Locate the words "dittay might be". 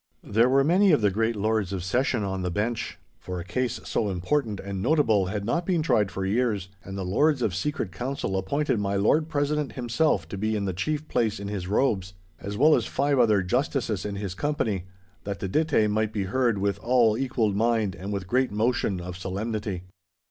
15.47-16.23